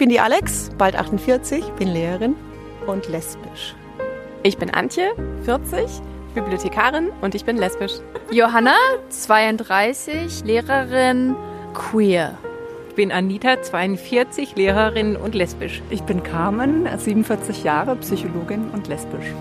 [0.00, 2.34] bin die Alex, bald 48, bin Lehrerin
[2.86, 3.74] und lesbisch.
[4.42, 5.10] Ich bin Antje,
[5.44, 5.84] 40,
[6.34, 7.92] Bibliothekarin und ich bin lesbisch.
[8.30, 8.76] Johanna,
[9.10, 11.36] 32, Lehrerin,
[11.74, 12.38] queer.
[12.88, 15.82] Ich bin Anita, 42, Lehrerin und lesbisch.
[15.90, 19.34] Ich bin Carmen, 47 Jahre, Psychologin und lesbisch.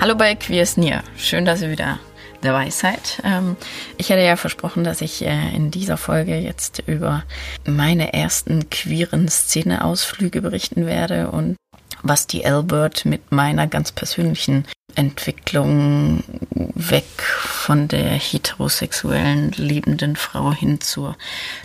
[0.00, 1.02] Hallo bei Queers Near.
[1.14, 1.98] Schön, dass ihr wieder
[2.42, 3.20] dabei seid.
[3.24, 3.56] Ähm,
[3.96, 7.24] ich hatte ja versprochen, dass ich äh, in dieser Folge jetzt über
[7.66, 11.56] meine ersten queeren Szeneausflüge berichten werde und
[12.02, 14.64] was die Albert mit meiner ganz persönlichen
[14.94, 21.16] Entwicklung weg von der heterosexuellen lebenden Frau hin zur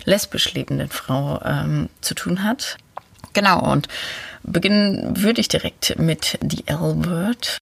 [0.04, 2.76] lesbisch lebenden Frau ähm, zu tun hat.
[3.32, 3.88] Genau, und
[4.42, 7.58] beginnen würde ich direkt mit The Albert.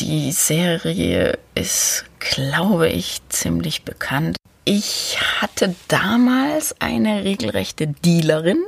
[0.00, 4.36] Die Serie ist, glaube ich, ziemlich bekannt.
[4.66, 8.62] Ich hatte damals eine regelrechte Dealerin.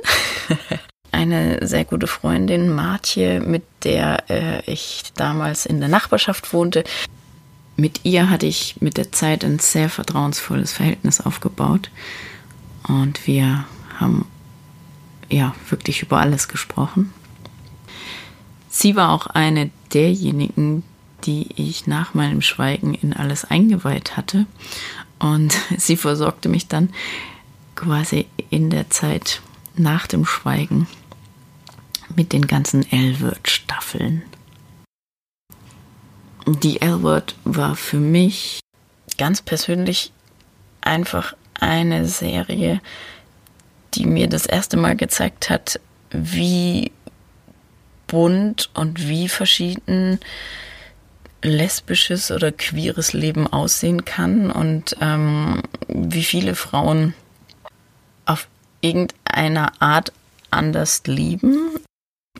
[1.11, 6.83] eine sehr gute Freundin, Martje, mit der äh, ich damals in der Nachbarschaft wohnte.
[7.75, 11.91] Mit ihr hatte ich mit der Zeit ein sehr vertrauensvolles Verhältnis aufgebaut.
[12.87, 13.65] Und wir
[13.99, 14.25] haben
[15.29, 17.13] ja wirklich über alles gesprochen.
[18.67, 20.83] Sie war auch eine derjenigen,
[21.25, 24.45] die ich nach meinem Schweigen in alles eingeweiht hatte.
[25.19, 26.89] Und sie versorgte mich dann
[27.75, 29.41] quasi in der Zeit
[29.75, 30.87] nach dem Schweigen
[32.15, 34.23] mit den ganzen Elwood-Staffeln.
[36.45, 38.59] Die Elwood war für mich
[39.17, 40.11] ganz persönlich
[40.81, 42.81] einfach eine Serie,
[43.93, 45.79] die mir das erste Mal gezeigt hat,
[46.11, 46.91] wie
[48.07, 50.19] bunt und wie verschieden
[51.41, 57.13] lesbisches oder queeres Leben aussehen kann und ähm, wie viele Frauen
[58.25, 58.47] auf
[58.81, 60.11] irgendeiner Art
[60.51, 61.57] anders lieben.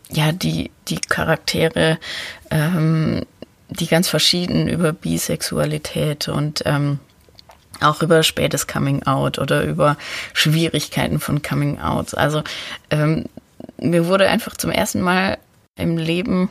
[0.10, 1.98] Ja, die, die Charaktere,
[2.50, 3.26] ähm,
[3.70, 7.00] die ganz verschieden über Bisexualität und ähm,
[7.82, 9.98] auch über spätes Coming Out oder über
[10.34, 12.16] Schwierigkeiten von Coming Out.
[12.16, 12.44] Also
[12.90, 13.26] ähm,
[13.78, 15.38] mir wurde einfach zum ersten Mal
[15.76, 16.50] im Leben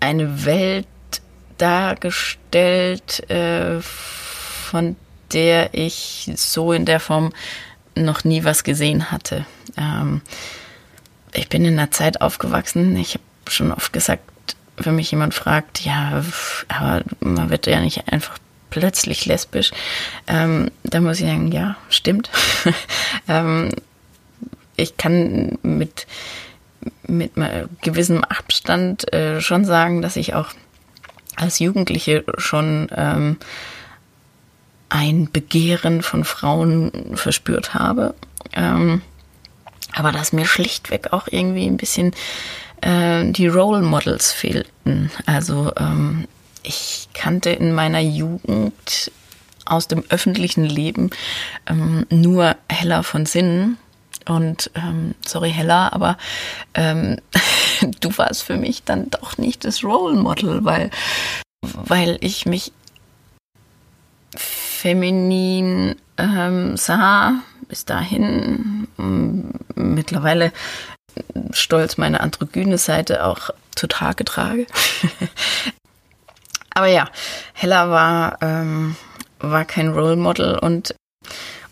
[0.00, 0.86] eine Welt
[1.58, 4.96] dargestellt, äh, von
[5.32, 7.32] der ich so in der Form
[7.94, 9.44] noch nie was gesehen hatte.
[9.76, 10.22] Ähm,
[11.32, 14.22] ich bin in einer Zeit aufgewachsen, ich habe schon oft gesagt,
[14.76, 16.22] wenn mich jemand fragt, ja,
[16.68, 18.38] aber man wird ja nicht einfach
[18.70, 19.72] plötzlich lesbisch,
[20.26, 22.30] ähm, da muss ich sagen, ja, stimmt.
[23.28, 23.70] ähm,
[24.76, 26.06] ich kann mit,
[27.06, 27.32] mit
[27.82, 30.50] gewissem Abstand äh, schon sagen, dass ich auch
[31.38, 33.36] als Jugendliche schon ähm,
[34.88, 38.14] ein Begehren von Frauen verspürt habe.
[38.52, 39.02] Ähm,
[39.92, 42.12] aber dass mir schlichtweg auch irgendwie ein bisschen
[42.80, 45.10] äh, die Role Models fehlten.
[45.26, 46.26] Also ähm,
[46.62, 49.10] ich kannte in meiner Jugend
[49.64, 51.10] aus dem öffentlichen Leben
[51.66, 53.78] ähm, nur Hella von Sinnen.
[54.28, 56.16] Und ähm, sorry Hella, aber
[56.74, 57.16] ähm,
[58.00, 60.90] du warst für mich dann doch nicht das Role Model, weil,
[61.62, 62.72] weil ich mich
[64.36, 68.88] feminin ähm, sah bis dahin.
[69.74, 70.52] Mittlerweile
[71.52, 74.66] stolz meine androgyne Seite auch zutage trage.
[76.74, 77.08] Aber ja,
[77.54, 78.96] Hella war, ähm,
[79.40, 80.94] war kein Role Model und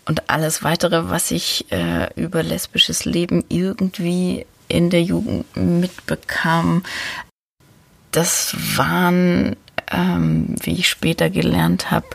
[0.07, 6.83] und alles weitere, was ich äh, über lesbisches Leben irgendwie in der Jugend mitbekam,
[8.11, 9.55] das waren,
[9.91, 12.07] ähm, wie ich später gelernt habe,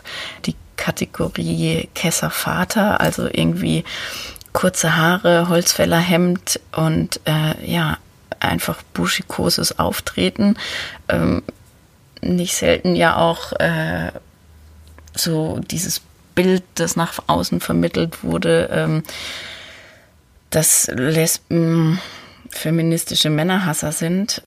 [0.45, 3.83] die Kategorie Kesser Vater, also irgendwie
[4.53, 7.97] kurze Haare, Holzfällerhemd und äh, ja,
[8.39, 10.57] einfach buschikoses Auftreten.
[11.09, 11.43] Ähm,
[12.21, 14.11] nicht selten ja auch äh,
[15.15, 16.01] so dieses
[16.35, 19.03] Bild, das nach außen vermittelt wurde, ähm,
[20.49, 21.99] dass Lesben
[22.49, 24.43] feministische Männerhasser sind.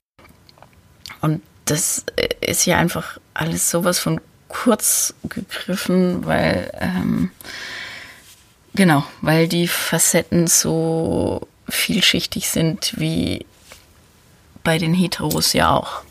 [1.21, 2.05] Und das
[2.41, 7.31] ist ja einfach alles sowas von kurz gegriffen, weil ähm,
[8.73, 13.45] genau, weil die Facetten so vielschichtig sind wie
[14.63, 16.03] bei den Heteros ja auch.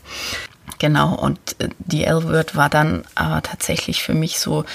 [0.79, 4.65] Genau, und äh, die L-Word war dann aber tatsächlich für mich so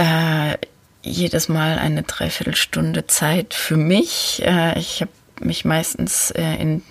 [0.00, 0.56] äh,
[1.02, 4.42] jedes Mal eine Dreiviertelstunde Zeit für mich.
[4.44, 6.82] Äh, ich habe mich meistens äh, in,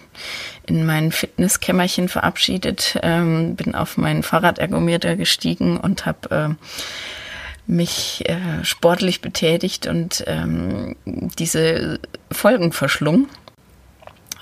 [0.65, 8.63] in mein Fitnesskämmerchen verabschiedet, ähm, bin auf meinen Fahrradergometer gestiegen und habe äh, mich äh,
[8.63, 11.99] sportlich betätigt und ähm, diese
[12.31, 13.27] Folgen verschlungen,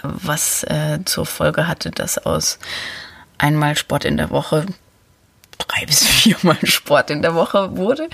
[0.02, 2.60] was äh, zur Folge hatte, dass aus
[3.38, 4.66] einmal Sport in der Woche
[5.57, 8.09] drei bis viermal Sport in der Woche wurde,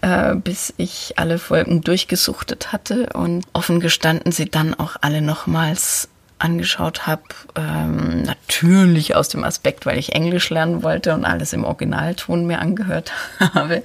[0.00, 6.08] äh, bis ich alle Folgen durchgesuchtet hatte und offen gestanden sie dann auch alle nochmals
[6.38, 7.22] angeschaut habe.
[7.54, 12.58] Ähm, natürlich aus dem Aspekt, weil ich Englisch lernen wollte und alles im Originalton mir
[12.58, 13.12] angehört
[13.54, 13.82] habe.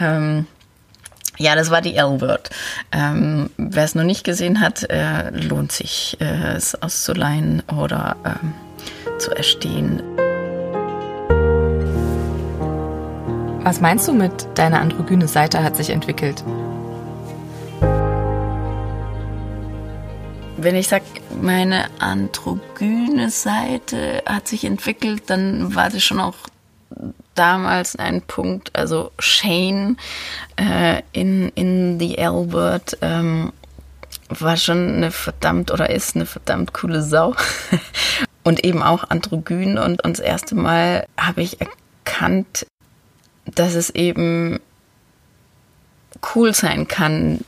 [0.00, 0.46] Ähm,
[1.36, 2.50] ja, das war die L-Word.
[2.92, 8.54] Ähm, wer es noch nicht gesehen hat, äh, lohnt sich, äh, es auszuleihen oder ähm,
[9.18, 10.02] zu erstehen.
[13.64, 16.44] Was meinst du mit deiner androgyne Seite hat sich entwickelt?
[20.58, 21.04] Wenn ich sage,
[21.40, 26.34] meine androgyne Seite hat sich entwickelt, dann war das schon auch
[27.34, 29.96] damals ein Punkt, also Shane
[30.56, 33.50] äh, in, in The L-Word ähm,
[34.28, 37.34] war schon eine verdammt oder ist eine verdammt coole Sau.
[38.46, 39.78] Und eben auch androgyn.
[39.78, 42.66] Und, und das erste Mal habe ich erkannt,
[43.46, 44.60] dass es eben
[46.34, 47.40] cool sein kann,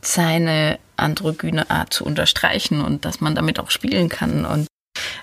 [0.00, 4.66] seine androgyne Art zu unterstreichen und dass man damit auch spielen kann und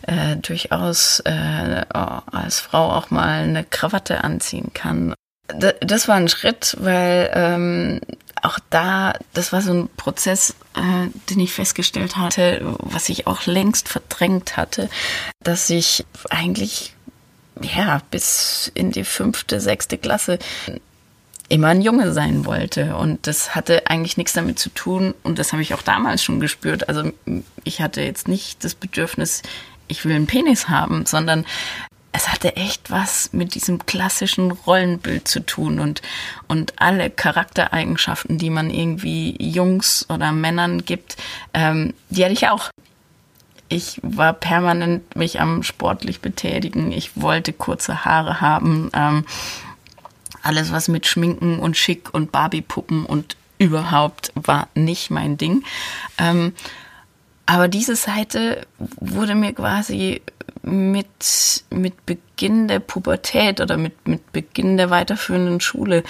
[0.03, 5.13] äh, durchaus äh, als Frau auch mal eine Krawatte anziehen kann.
[5.51, 8.01] D das war ein Schritt, weil ähm,
[8.41, 13.45] auch da, das war so ein Prozess, äh, den ich festgestellt hatte, was ich auch
[13.45, 14.89] längst verdrängt hatte,
[15.43, 16.93] dass ich eigentlich
[17.61, 20.39] ja bis in die fünfte, sechste Klasse
[21.49, 22.95] immer ein Junge sein wollte.
[22.95, 25.15] Und das hatte eigentlich nichts damit zu tun.
[25.23, 26.87] Und das habe ich auch damals schon gespürt.
[26.87, 27.11] Also
[27.63, 29.41] ich hatte jetzt nicht das Bedürfnis,
[29.87, 31.45] ich will einen Penis haben, sondern
[32.11, 36.01] es hatte echt was mit diesem klassischen Rollenbild zu tun und,
[36.47, 41.17] und alle Charaktereigenschaften, die man irgendwie Jungs oder Männern gibt,
[41.53, 42.69] ähm, die hatte ich auch.
[43.69, 46.91] Ich war permanent mich am sportlich betätigen.
[46.91, 48.89] Ich wollte kurze Haare haben.
[48.93, 49.25] Ähm,
[50.41, 55.63] alles, was mit Schminken und Schick und Barbie-Puppen und überhaupt war nicht mein Ding.
[56.17, 56.53] Ähm,
[57.45, 60.21] aber diese Seite wurde mir quasi
[60.63, 66.03] mit, mit Beginn der Pubertät oder mit, mit Beginn der weiterführenden Schule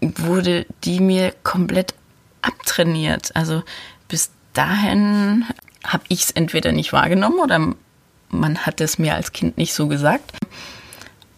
[0.00, 1.94] wurde die mir komplett
[2.42, 3.34] abtrainiert.
[3.34, 3.62] Also
[4.08, 5.44] bis dahin
[5.84, 7.74] habe ich es entweder nicht wahrgenommen oder
[8.28, 10.32] man hat es mir als Kind nicht so gesagt.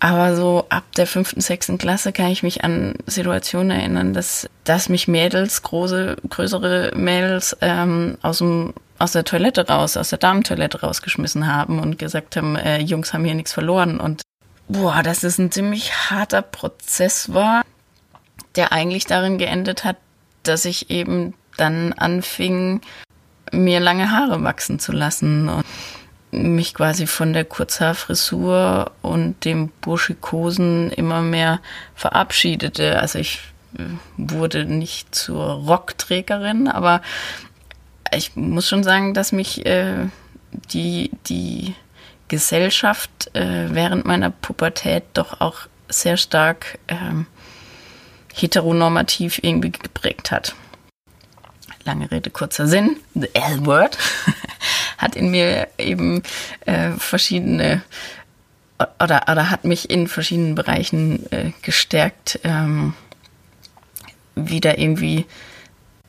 [0.01, 4.89] Aber so ab der fünften, sechsten Klasse kann ich mich an Situationen erinnern, dass, dass
[4.89, 10.83] mich Mädels, große, größere Mädels ähm, aus, dem, aus der Toilette raus, aus der Damentoilette
[10.83, 13.99] rausgeschmissen haben und gesagt haben, äh, Jungs haben hier nichts verloren.
[13.99, 14.23] Und
[14.69, 17.65] boah, dass es ein ziemlich harter Prozess war,
[18.55, 19.97] der eigentlich darin geendet hat,
[20.45, 22.83] dass ich eben dann anfing,
[23.53, 25.49] mir lange Haare wachsen zu lassen.
[25.49, 25.65] Und
[26.31, 31.61] mich quasi von der Kurzhaarfrisur und dem Burschikosen immer mehr
[31.95, 32.99] verabschiedete.
[32.99, 33.41] Also ich
[33.79, 33.85] äh,
[34.17, 37.01] wurde nicht zur Rockträgerin, aber
[38.15, 40.07] ich muss schon sagen, dass mich äh,
[40.73, 41.75] die, die
[42.29, 46.97] Gesellschaft äh, während meiner Pubertät doch auch sehr stark äh,
[48.35, 50.55] heteronormativ irgendwie geprägt hat.
[51.89, 52.99] Lange Rede, kurzer Sinn.
[53.15, 53.97] The L-Word.
[54.99, 56.23] hat in mir eben
[56.67, 57.81] äh, verschiedene
[59.03, 62.93] oder, oder hat mich in verschiedenen Bereichen äh, gestärkt, ähm,
[64.35, 65.25] wieder irgendwie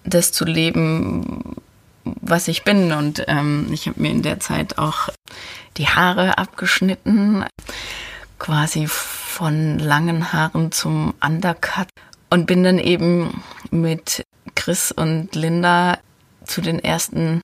[0.04, 1.56] das zu leben,
[2.04, 2.92] was ich bin.
[2.92, 5.08] Und ähm, ich habe mir in der Zeit auch
[5.78, 7.46] die Haare abgeschnitten,
[8.38, 11.88] quasi von langen Haaren zum Undercut
[12.30, 14.26] und bin dann eben mit
[14.70, 15.98] Chris und Linda
[16.46, 17.42] zu den ersten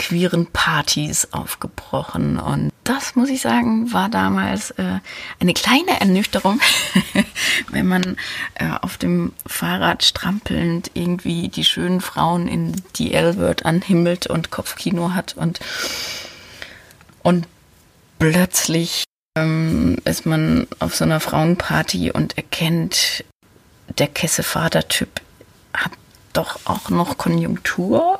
[0.00, 2.40] queeren Partys aufgebrochen.
[2.40, 4.98] Und das, muss ich sagen, war damals äh,
[5.38, 6.60] eine kleine Ernüchterung,
[7.70, 8.16] wenn man
[8.54, 15.14] äh, auf dem Fahrrad strampelnd irgendwie die schönen Frauen in die L-Word anhimmelt und Kopfkino
[15.14, 15.60] hat und,
[17.22, 17.46] und
[18.18, 19.04] plötzlich
[19.38, 23.22] ähm, ist man auf so einer Frauenparty und erkennt,
[23.98, 25.20] der Kesse-Vater-Typ
[25.72, 25.92] hat
[26.36, 28.18] doch auch noch Konjunktur?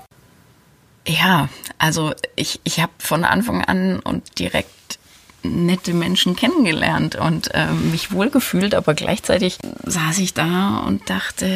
[1.07, 4.99] Ja, also ich, ich habe von Anfang an und direkt
[5.43, 11.49] nette Menschen kennengelernt und äh, mich wohlgefühlt, aber gleichzeitig saß ich da und dachte,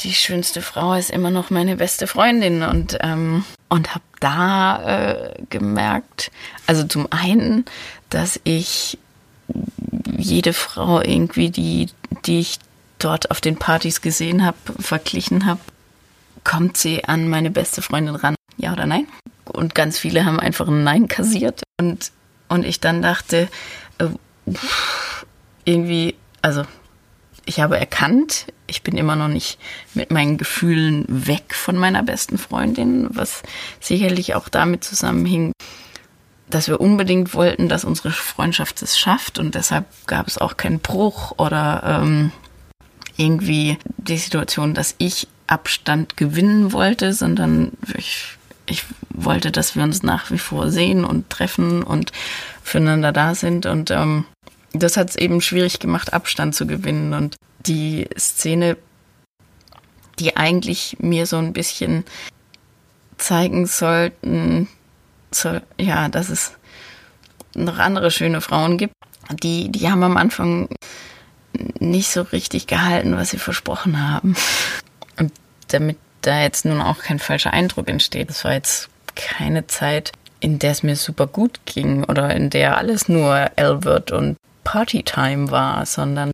[0.00, 4.82] die schönste Frau ist immer noch meine beste Freundin und ähm, und habe da
[5.12, 6.32] äh, gemerkt,
[6.66, 7.64] also zum einen,
[8.08, 8.98] dass ich
[10.16, 11.88] jede Frau irgendwie, die
[12.24, 12.58] die ich
[13.04, 15.60] dort auf den Partys gesehen habe, verglichen habe
[16.44, 18.34] kommt sie an meine beste Freundin ran?
[18.56, 19.06] Ja oder nein?
[19.44, 21.62] Und ganz viele haben einfach ein Nein kassiert.
[21.80, 22.12] Und,
[22.48, 23.48] und ich dann dachte,
[23.98, 24.08] äh,
[25.64, 26.64] irgendwie, also
[27.46, 29.58] ich habe erkannt, ich bin immer noch nicht
[29.94, 33.42] mit meinen Gefühlen weg von meiner besten Freundin, was
[33.80, 35.52] sicherlich auch damit zusammenhing,
[36.48, 40.80] dass wir unbedingt wollten, dass unsere Freundschaft es schafft und deshalb gab es auch keinen
[40.80, 42.32] Bruch oder ähm,
[43.16, 48.36] irgendwie die Situation, dass ich Abstand gewinnen wollte, sondern ich,
[48.66, 52.12] ich wollte, dass wir uns nach wie vor sehen und treffen und
[52.62, 53.66] füreinander da sind.
[53.66, 54.24] Und ähm,
[54.72, 57.14] das hat es eben schwierig gemacht, Abstand zu gewinnen.
[57.14, 57.36] Und
[57.66, 58.76] die Szene,
[60.18, 62.04] die eigentlich mir so ein bisschen
[63.18, 64.68] zeigen sollten,
[65.32, 66.52] so, ja, dass es
[67.54, 68.94] noch andere schöne Frauen gibt,
[69.42, 70.68] die, die haben am Anfang
[71.78, 74.36] nicht so richtig gehalten, was sie versprochen haben.
[75.18, 75.32] Und
[75.68, 80.58] damit da jetzt nun auch kein falscher Eindruck entsteht, das war jetzt keine Zeit, in
[80.58, 85.84] der es mir super gut ging oder in der alles nur Albert und Partytime war,
[85.86, 86.32] sondern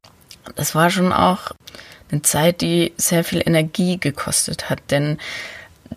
[0.57, 1.53] es war schon auch
[2.11, 5.19] eine Zeit, die sehr viel Energie gekostet hat, denn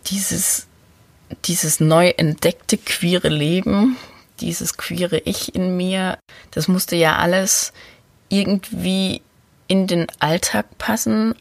[0.07, 0.67] dieses,
[1.45, 3.97] dieses neu entdeckte queere Leben,
[4.39, 6.17] dieses queere Ich in mir,
[6.51, 7.73] das musste ja alles
[8.29, 9.21] irgendwie
[9.67, 11.35] in den Alltag passen.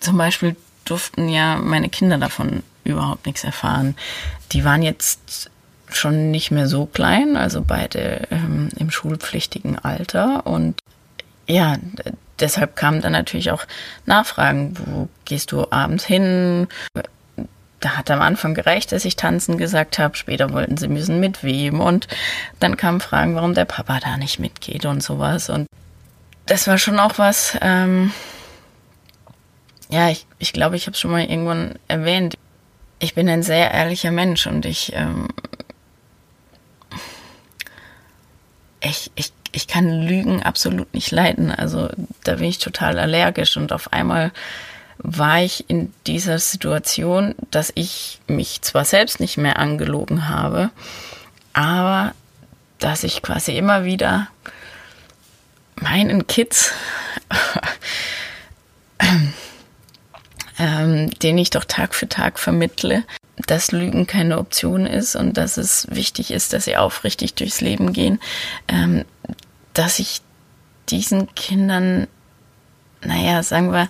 [0.00, 3.96] Zum Beispiel durften ja meine Kinder davon überhaupt nichts erfahren.
[4.52, 5.50] Die waren jetzt
[5.90, 10.46] schon nicht mehr so klein, also beide ähm, im schulpflichtigen Alter.
[10.46, 10.80] Und
[11.46, 11.76] ja,
[12.40, 13.64] deshalb kamen dann natürlich auch
[14.06, 16.68] Nachfragen, wo gehst du abends hin?
[17.80, 21.44] Da hat am Anfang gereicht, dass ich tanzen gesagt habe, später wollten sie müssen mit
[21.44, 22.08] wem und
[22.58, 25.48] dann kamen Fragen, warum der Papa da nicht mitgeht und sowas.
[25.48, 25.66] Und
[26.46, 28.12] das war schon auch was, ähm,
[29.90, 32.36] ja, ich, ich glaube, ich habe es schon mal irgendwann erwähnt.
[32.98, 35.28] Ich bin ein sehr ehrlicher Mensch und ich, ähm,
[38.80, 41.50] ich, ich ich kann Lügen absolut nicht leiden.
[41.50, 41.88] Also
[42.24, 44.32] da bin ich total allergisch und auf einmal
[44.98, 50.70] war ich in dieser Situation, dass ich mich zwar selbst nicht mehr angelogen habe,
[51.52, 52.14] aber
[52.78, 54.28] dass ich quasi immer wieder
[55.76, 56.72] meinen Kids,
[60.58, 63.04] ähm, den ich doch Tag für Tag vermittle,
[63.46, 67.92] dass Lügen keine Option ist und dass es wichtig ist, dass sie aufrichtig durchs Leben
[67.92, 68.20] gehen,
[68.66, 69.04] ähm,
[69.74, 70.20] dass ich
[70.88, 72.08] diesen Kindern,
[73.02, 73.88] naja, sagen wir,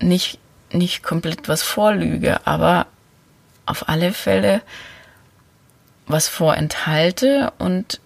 [0.00, 0.38] nicht,
[0.72, 2.86] nicht komplett was vorlüge, aber
[3.66, 4.62] auf alle Fälle
[6.06, 8.00] was vorenthalte und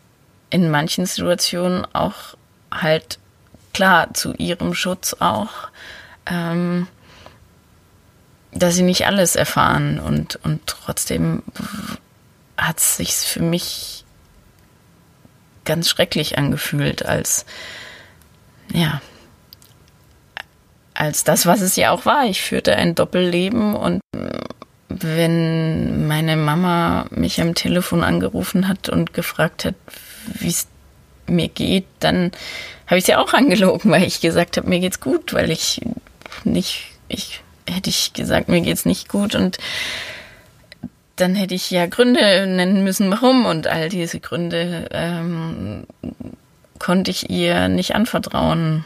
[0.48, 2.36] in manchen Situationen auch
[2.72, 3.18] halt
[3.72, 5.68] klar zu ihrem Schutz auch,
[6.26, 6.86] ähm,
[8.52, 11.42] dass sie nicht alles erfahren und, und trotzdem
[12.56, 14.04] hat es sich für mich
[15.64, 17.46] ganz schrecklich angefühlt als,
[18.72, 19.00] ja,
[21.00, 22.26] als das, was es ja auch war.
[22.26, 24.02] Ich führte ein Doppelleben und
[24.90, 29.74] wenn meine Mama mich am Telefon angerufen hat und gefragt hat,
[30.26, 30.68] wie es
[31.26, 32.32] mir geht, dann
[32.86, 35.80] habe ich sie auch angelogen, weil ich gesagt habe, mir geht's gut, weil ich
[36.44, 39.56] nicht, ich hätte ich gesagt, mir geht's nicht gut und
[41.16, 43.46] dann hätte ich ja Gründe nennen müssen, warum.
[43.46, 45.86] Und all diese Gründe ähm,
[46.78, 48.84] konnte ich ihr nicht anvertrauen.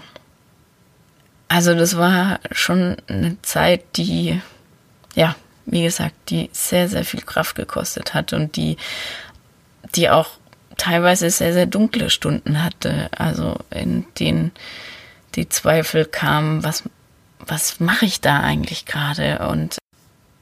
[1.55, 4.43] Also das war schon eine Zeit, die,
[5.15, 8.77] ja, wie gesagt, die sehr, sehr viel Kraft gekostet hat und die,
[9.95, 10.31] die auch
[10.79, 13.09] teilweise sehr, sehr dunkle Stunden hatte.
[13.17, 14.51] Also in denen
[15.37, 16.83] die Zweifel kamen, was,
[17.39, 19.47] was mache ich da eigentlich gerade?
[19.47, 19.79] Und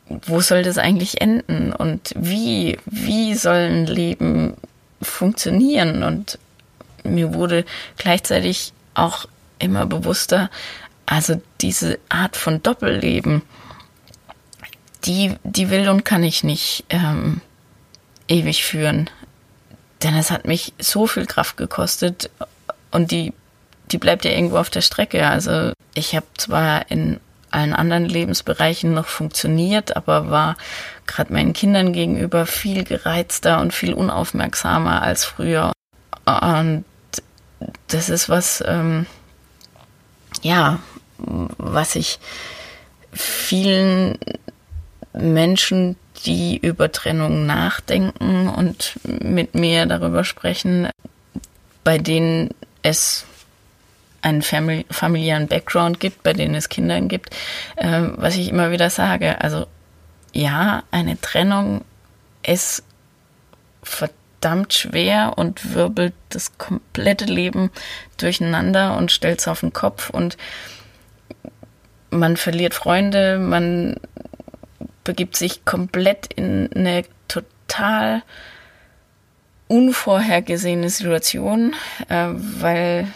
[0.09, 4.55] wo soll das eigentlich enden und wie, wie soll ein Leben
[5.03, 6.05] funktionieren?
[6.05, 6.39] Und
[7.05, 7.67] mir wurde
[7.99, 9.27] gleichzeitig auch
[9.63, 10.51] immer bewusster,
[11.13, 13.43] also diese Art von Doppelleben,
[15.05, 17.43] die, die will und kann ich nicht ähm,
[18.29, 19.11] ewig führen.
[20.03, 22.31] Denn es hat mich so viel Kraft gekostet
[22.93, 23.35] und die,
[23.91, 25.29] die bleibt ja irgendwo auf der Strecke.
[25.29, 30.57] Also ich habe zwar in allen anderen Lebensbereichen noch funktioniert, aber war
[31.07, 35.73] gerade meinen Kindern gegenüber viel gereizter und viel unaufmerksamer als früher.
[36.25, 36.87] Und
[37.89, 39.05] das ist was, ähm,
[40.41, 40.79] ja,
[41.19, 42.19] was ich
[43.13, 44.19] vielen
[45.13, 50.89] Menschen, die über Trennung nachdenken und mit mir darüber sprechen,
[51.85, 52.51] bei denen
[52.83, 53.27] es
[54.23, 57.35] einen famili familiären Background gibt, bei denen es Kinder gibt,
[57.77, 59.41] äh, was ich immer wieder sage.
[59.41, 59.67] Also
[60.33, 61.85] ja, eine Trennung
[62.47, 62.85] ist
[63.83, 67.71] verdammt schwer und wirbelt das komplette Leben
[68.17, 70.37] durcheinander und stellt es auf den Kopf und
[72.13, 73.97] man verliert Freunde, man
[75.05, 78.23] begibt sich komplett in eine total
[79.69, 81.75] unvorhergesehene Situation,
[82.09, 83.09] äh, weil,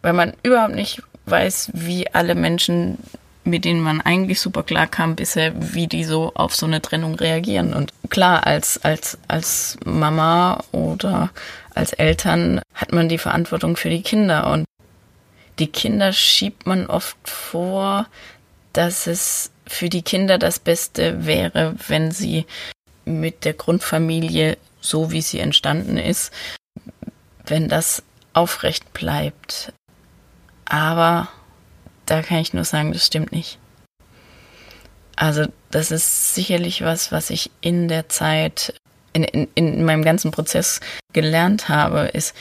[0.00, 2.98] weil man überhaupt nicht weiß, wie alle Menschen,
[3.44, 7.14] mit denen man eigentlich super klar kam bisher, wie die so auf so eine Trennung
[7.14, 7.74] reagieren.
[7.74, 11.30] Und klar, als, als, als Mama oder
[11.74, 14.64] als Eltern hat man die Verantwortung für die Kinder und
[15.62, 18.08] die Kinder schiebt man oft vor,
[18.72, 22.46] dass es für die Kinder das Beste wäre, wenn sie
[23.04, 26.32] mit der Grundfamilie, so wie sie entstanden ist,
[27.46, 28.02] wenn das
[28.32, 29.72] aufrecht bleibt.
[30.64, 31.28] Aber
[32.06, 33.56] da kann ich nur sagen, das stimmt nicht.
[35.14, 38.74] Also das ist sicherlich was, was ich in der Zeit,
[39.12, 40.80] in, in, in meinem ganzen Prozess
[41.12, 42.34] gelernt habe, ist,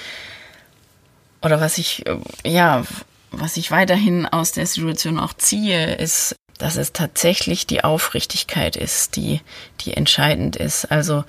[1.44, 2.04] oder was ich,
[2.44, 2.84] ja,
[3.32, 9.16] was ich weiterhin aus der Situation auch ziehe, ist, dass es tatsächlich die Aufrichtigkeit ist,
[9.16, 9.42] die,
[9.80, 10.86] die entscheidend ist.
[10.92, 11.24] Also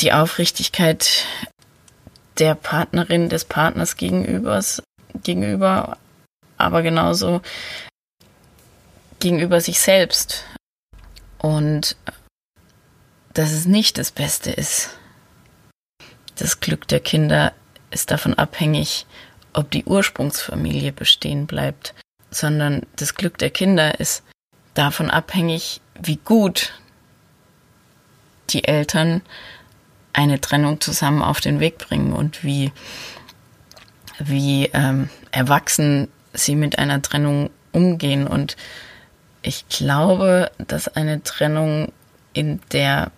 [0.00, 1.24] die Aufrichtigkeit
[2.38, 4.82] der Partnerin, des Partners gegenübers,
[5.22, 5.96] gegenüber,
[6.58, 7.40] aber genauso
[9.20, 10.44] gegenüber sich selbst.
[11.38, 11.96] Und
[13.32, 14.90] dass es nicht das Beste ist.
[16.36, 17.52] Das Glück der Kinder
[17.90, 19.06] ist davon abhängig,
[19.54, 21.94] ob die Ursprungsfamilie bestehen bleibt,
[22.30, 24.22] sondern das Glück der Kinder ist
[24.74, 26.72] davon abhängig, wie gut
[28.50, 29.22] die Eltern
[30.12, 32.72] eine Trennung zusammen auf den Weg bringen und wie,
[34.18, 38.26] wie ähm, erwachsen sie mit einer Trennung umgehen.
[38.26, 38.56] Und
[39.42, 41.92] ich glaube, dass eine Trennung,
[42.32, 43.10] in der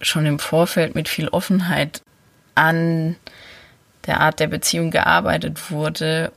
[0.00, 2.02] schon im Vorfeld mit viel Offenheit
[2.54, 3.16] an
[4.06, 6.32] der Art der Beziehung gearbeitet wurde,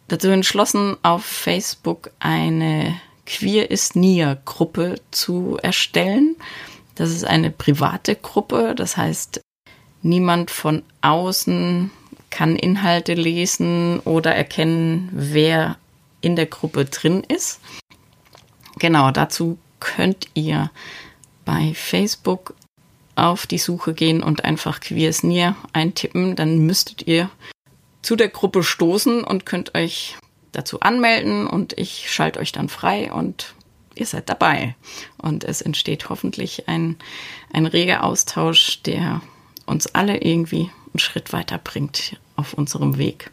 [0.08, 6.38] dazu entschlossen, auf Facebook eine Queer ist Nier Gruppe zu erstellen.
[6.98, 9.42] Das ist eine private Gruppe, das heißt,
[10.02, 11.92] niemand von außen
[12.30, 15.78] kann Inhalte lesen oder erkennen, wer
[16.22, 17.62] in der Gruppe drin ist.
[18.80, 20.72] Genau, dazu könnt ihr
[21.46, 22.56] bei Facebook
[23.16, 26.36] auf die Suche gehen und einfach Queers Near eintippen.
[26.36, 27.30] Dann müsstet ihr
[28.02, 30.16] zu der Gruppe stoßen und könnt euch
[30.52, 33.56] dazu anmelden und ich schalte euch dann frei und
[34.00, 34.76] ihr seid dabei.
[35.18, 36.98] Und es entsteht hoffentlich ein,
[37.52, 39.22] ein reger Austausch, der
[39.66, 43.32] uns alle irgendwie einen Schritt weiter bringt auf unserem Weg.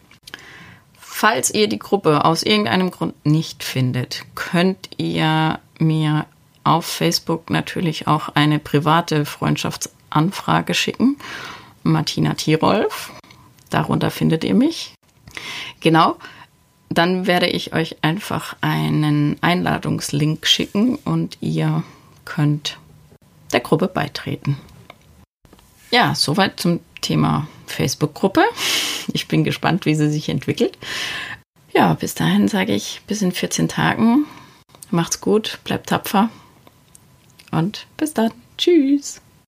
[0.98, 6.26] Falls ihr die Gruppe aus irgendeinem Grund nicht findet, könnt ihr mir
[6.64, 11.16] auf Facebook natürlich auch eine private Freundschaftsanfrage schicken.
[11.82, 13.12] Martina Tirolf.
[13.70, 14.94] Darunter findet ihr mich.
[15.80, 16.16] Genau
[16.98, 21.82] dann werde ich euch einfach einen Einladungslink schicken und ihr
[22.24, 22.78] könnt
[23.52, 24.58] der Gruppe beitreten.
[25.90, 28.42] Ja, soweit zum Thema Facebook-Gruppe.
[29.12, 30.78] Ich bin gespannt, wie sie sich entwickelt.
[31.72, 34.24] Ja, bis dahin sage ich bis in 14 Tagen.
[34.90, 36.30] Macht's gut, bleibt tapfer
[37.50, 38.32] und bis dann.
[38.56, 39.20] Tschüss.